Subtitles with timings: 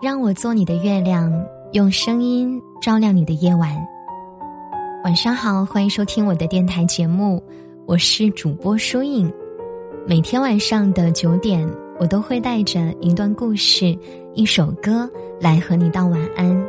[0.00, 1.30] 让我做你的月亮，
[1.72, 3.76] 用声音照亮你的夜晚。
[5.04, 7.42] 晚上好，欢迎收听我的电台节目，
[7.84, 9.30] 我是主播舒影。
[10.06, 11.68] 每天晚上的九点，
[11.98, 13.94] 我都会带着一段故事、
[14.32, 15.06] 一首歌
[15.38, 16.66] 来和你道晚安。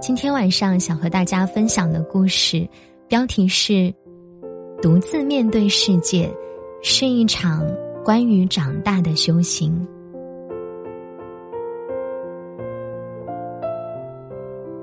[0.00, 2.66] 今天晚上想和大家分享的故事，
[3.08, 3.94] 标题是
[4.80, 6.34] “独自面对世界”，
[6.82, 7.62] 是一场
[8.02, 9.86] 关于长大的修行。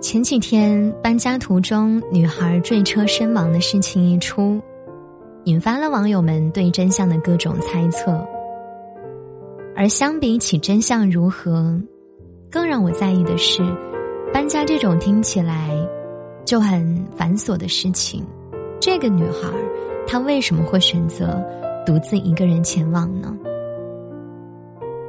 [0.01, 4.59] 前几天搬家途中女孩坠车身亡的事情一出，
[5.43, 8.19] 引发了网友们对真相的各种猜测。
[9.75, 11.79] 而相比起真相如何，
[12.49, 13.61] 更让我在意的是。
[14.33, 15.69] 搬家这种听起来
[16.45, 18.25] 就很繁琐的事情，
[18.79, 19.49] 这个女孩
[20.07, 21.39] 她为什么会选择
[21.85, 23.37] 独自一个人前往呢？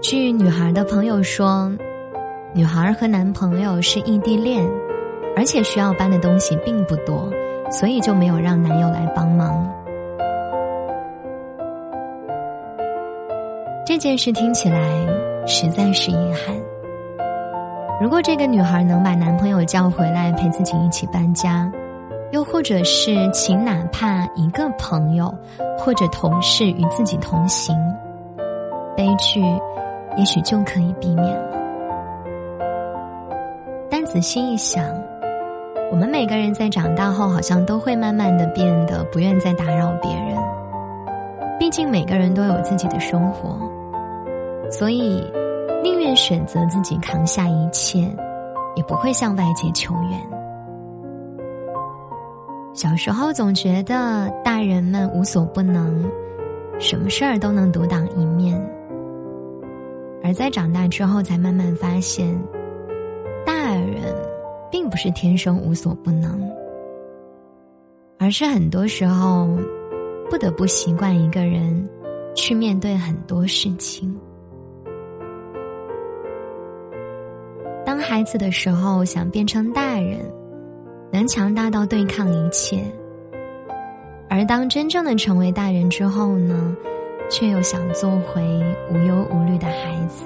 [0.02, 1.72] 据女孩的朋友说，
[2.52, 4.68] 女孩和男朋友是异地恋，
[5.36, 7.30] 而且需要搬的东西并不多，
[7.70, 9.68] 所以就没有让男友来帮忙。
[13.84, 14.78] 这件事听起来
[15.46, 16.54] 实在是遗憾。
[18.00, 21.70] 如果这个女孩能把男朋友叫回来陪自己一起搬家，
[22.30, 25.32] 又或者是请哪怕一个朋友
[25.78, 27.76] 或者同事与自己同行，
[28.96, 29.40] 悲剧
[30.16, 31.58] 也许就可以避免了。
[33.90, 34.84] 但仔细一想，
[35.92, 40.36] 我们每个人在长大后，好像都会慢慢的变得不愿再打扰别人。
[41.58, 43.60] 毕竟每个人都有自己的生活，
[44.70, 45.22] 所以。
[45.84, 48.08] 宁愿选择自己扛下一切，
[48.76, 50.20] 也不会向外界求援。
[52.72, 56.08] 小时候总觉得大人们无所不能，
[56.78, 58.64] 什么事儿都能独当一面，
[60.22, 62.32] 而在长大之后才慢慢发现，
[64.72, 66.50] 并不是天生无所不能，
[68.18, 69.46] 而是很多时候
[70.30, 71.86] 不得不习惯一个人
[72.34, 74.18] 去面对很多事情。
[77.84, 80.18] 当孩子的时候，想变成大人，
[81.12, 82.78] 能强大到对抗一切；
[84.30, 86.74] 而当真正的成为大人之后呢，
[87.28, 88.42] 却又想做回
[88.90, 90.24] 无忧无虑的孩子。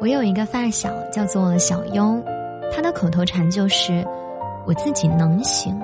[0.00, 2.18] 我有一个发小叫做小优，
[2.72, 4.02] 他的口头禅就是
[4.64, 5.78] “我自己能行”。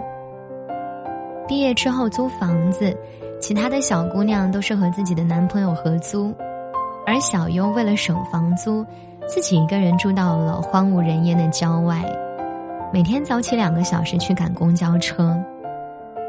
[1.47, 2.97] 毕业之后租房子，
[3.39, 6.35] 其他的小姑娘都是和自己的男朋友合租。
[7.07, 8.83] 而小优为了省房租，
[9.27, 12.03] 自己一个人住到了荒无人烟的郊外，
[12.91, 15.37] 每天早起两个小时去赶公交车。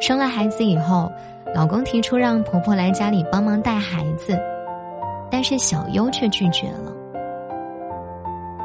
[0.01, 1.09] 生了孩子以后，
[1.55, 4.37] 老公提出让婆婆来家里帮忙带孩子，
[5.31, 6.91] 但是小优却拒绝了。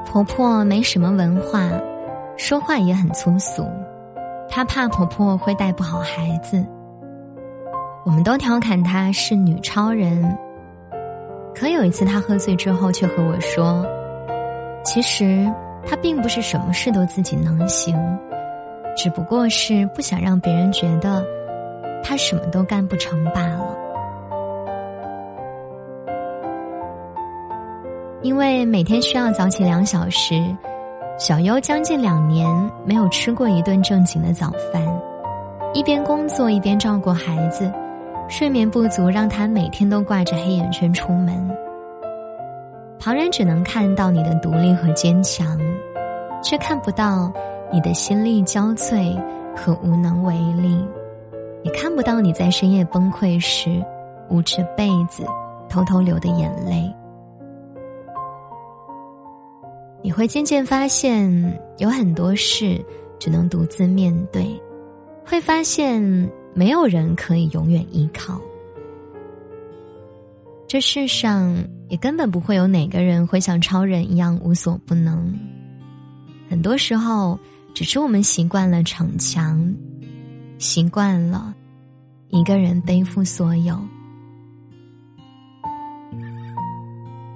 [0.05, 1.71] 婆婆没什么文化，
[2.37, 3.67] 说话也很粗俗，
[4.49, 6.63] 她怕婆婆会带不好孩子。
[8.05, 10.37] 我们都调侃她是女超人。
[11.55, 13.87] 可有一次，她喝醉之后，却和我说
[14.85, 15.51] ：“其实
[15.87, 17.97] 他并不是什么事都自己能行，
[18.97, 21.25] 只不过是不想让别人觉得
[22.03, 23.79] 他什么都干不成罢了。”
[28.23, 30.41] 因为每天需要早起两小时，
[31.19, 32.49] 小优将近两年
[32.85, 34.81] 没有吃过一顿正经的早饭，
[35.75, 37.71] 一边工作一边照顾孩子。
[38.29, 41.51] 睡眠不足让他每天都挂着黑眼圈出门。
[42.99, 45.59] 旁人只能看到你的独立和坚强，
[46.43, 47.31] 却看不到
[47.73, 49.21] 你的心力交瘁
[49.55, 50.83] 和无能为力，
[51.65, 53.85] 也看不到你在深夜崩溃时
[54.31, 55.25] 捂着被子
[55.69, 56.91] 偷偷流的眼泪。
[60.03, 62.85] 你会渐渐发现，有很多事
[63.19, 64.47] 只能独自面对，
[65.25, 66.31] 会发现。
[66.55, 68.39] 没有人可以永远依靠，
[70.69, 71.57] 这世上
[71.89, 75.35] 也根本不会有哪个人会像超人一样无所不能。
[76.51, 77.39] 很多时候，
[77.73, 79.75] 只是我们习惯了逞强，
[80.59, 81.55] 习惯了
[82.29, 83.75] 一个人背负所有。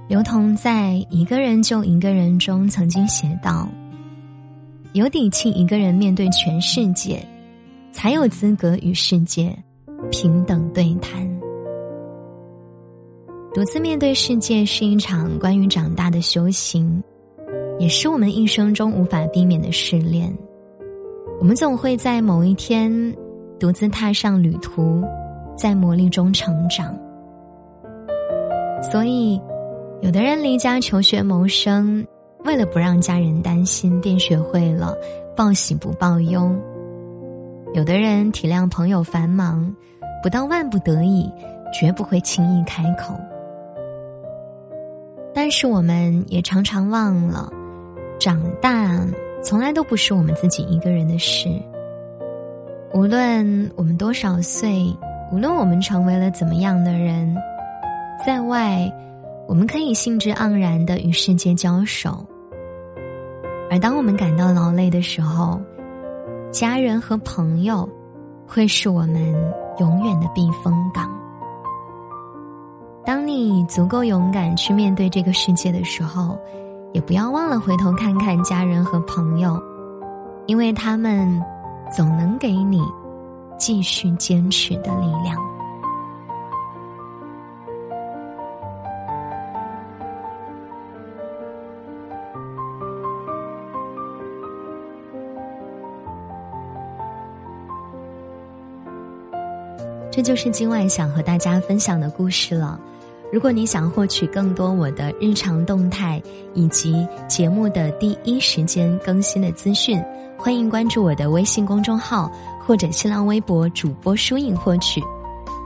[0.09, 3.69] 刘同在《一个人就一个人》中曾经写道
[4.95, 7.25] ：“有底气一个人面对全世界。”
[7.93, 9.57] 才有资格与世界
[10.11, 11.27] 平等对谈。
[13.55, 17.03] 独自面对世界是一场关于长大的修行，
[17.79, 20.31] 也是我们一生中无法避免的试炼。
[21.41, 22.93] 我们总会在某一天
[23.59, 25.03] 独自踏上旅途，
[25.57, 26.95] 在磨砺中成长。
[28.93, 29.41] 所以，
[30.03, 32.07] 有的人离家求学谋生，
[32.45, 34.95] 为了不让家人担心，便学会了
[35.35, 36.55] 报喜不报忧；
[37.73, 39.75] 有的人体谅朋友繁忙，
[40.23, 41.33] 不到万不得已，
[41.73, 43.15] 绝不会轻易开口。
[45.35, 47.51] 但是，我们也常常忘了，
[48.19, 49.01] 长大
[49.43, 51.49] 从来都不是我们自己一个人的事。
[52.93, 54.95] 无论我们多少岁，
[55.33, 57.35] 无论我们成为了怎么样的人，
[58.25, 58.91] 在外，
[59.47, 62.11] 我们可以兴致盎然的与世界交手；
[63.71, 65.61] 而当我们感到劳累的时候，
[66.51, 67.89] 家人和朋友
[68.47, 69.35] 会是我们
[69.79, 71.11] 永远的避风港。
[73.05, 76.39] 当你足够勇敢去面对这个世界的时候，
[76.93, 79.63] 也不要忘了回头看看家人和朋友，
[80.47, 81.43] 因为他们。
[81.89, 82.83] 总能给你
[83.57, 85.39] 继续坚持的力量。
[100.17, 102.81] 这就是今晚想和大家分享的故事了。
[103.31, 106.23] 如果你想获取更多我的日常动态
[106.55, 110.03] 以及节目的第一时间更新的资讯。
[110.39, 115.03] 欢迎关注我的微信公众号或者新浪微博主播书影获取。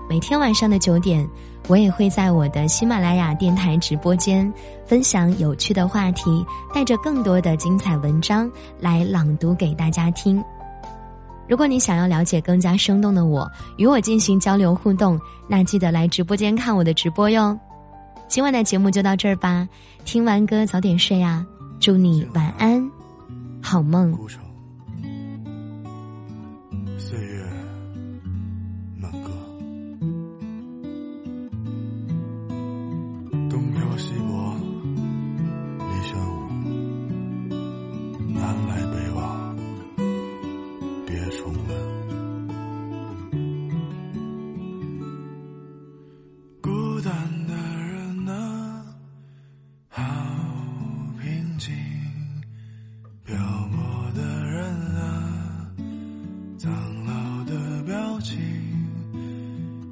[0.08, 1.24] 每天晚上的九点，
[1.68, 4.52] 我也会在我的喜马拉雅电台直播间
[4.84, 6.44] 分享有趣的话题，
[6.74, 8.50] 带着更多的精彩文章
[8.80, 10.42] 来朗读给大家听。
[11.50, 17.58] 如果你想要了解更加生动的我，与我进行交流互动，那记得来直播间看我的直播哟。
[18.28, 19.68] 今晚的节目就到这儿吧，
[20.04, 21.44] 听完歌早点睡啊！
[21.80, 22.88] 祝你晚安，
[23.60, 24.16] 好梦。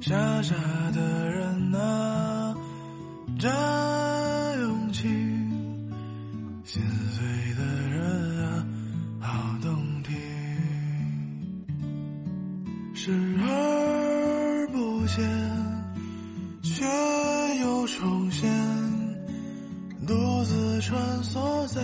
[0.09, 0.55] 傻傻
[0.91, 2.55] 的人啊，
[3.37, 3.51] 真
[4.59, 5.03] 勇气；
[6.65, 8.65] 心碎的人啊，
[9.19, 9.71] 好动
[10.01, 10.15] 听。
[12.95, 15.29] 视而不见，
[16.63, 16.83] 却
[17.61, 18.51] 又重现，
[20.07, 21.83] 独自穿梭在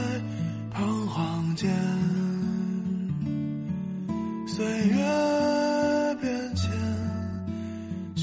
[0.73, 1.71] 彷徨间，
[4.47, 5.54] 岁月。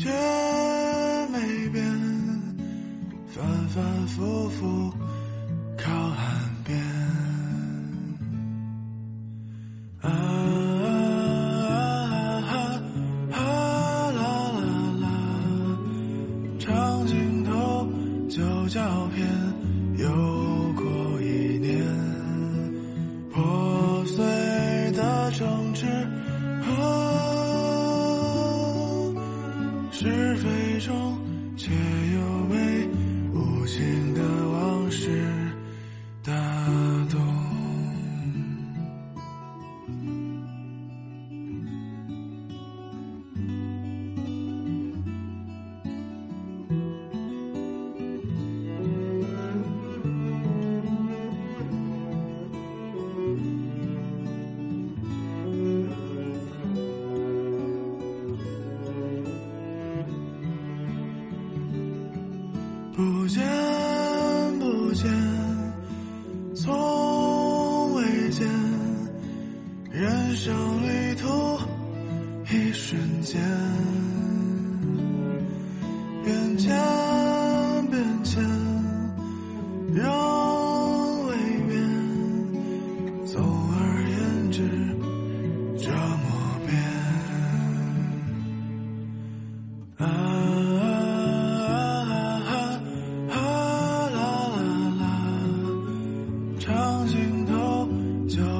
[0.02, 0.10] 却
[1.30, 1.84] 没变，
[3.28, 4.91] 反反复复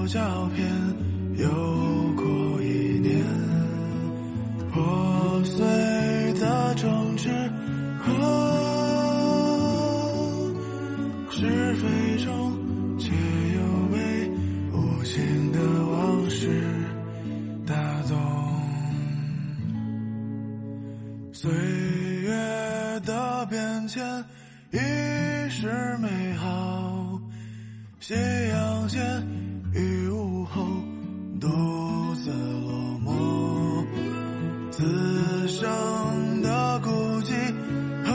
[0.08, 0.68] 照片
[1.38, 1.48] 又
[2.14, 3.24] 过一年，
[4.70, 5.64] 破碎
[6.34, 7.30] 的争执
[7.98, 8.12] 和
[11.30, 11.82] 是非
[12.22, 12.52] 中，
[12.98, 13.08] 却
[13.54, 13.96] 又被
[14.72, 16.62] 无情的往事
[17.66, 18.18] 打动。
[21.32, 21.50] 岁
[22.20, 24.22] 月的变迁。
[24.72, 24.78] 已
[25.50, 26.91] 是美好。
[28.02, 29.00] 夕阳前，
[29.74, 30.66] 雨午后，
[31.40, 31.46] 独
[32.16, 33.86] 自落寞，
[34.72, 36.90] 此生的孤
[37.22, 37.32] 寂，
[38.10, 38.12] 啊，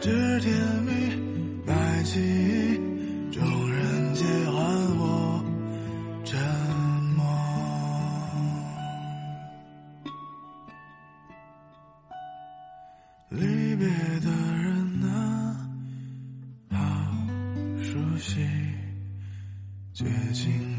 [0.00, 0.54] 知天
[0.86, 2.73] 命，白起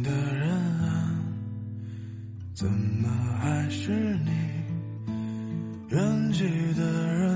[0.06, 0.50] 的人
[0.84, 1.10] 啊，
[2.54, 3.10] 怎么
[3.42, 3.92] 还是
[4.24, 4.30] 你？
[5.90, 6.84] 远去的
[7.16, 7.35] 人。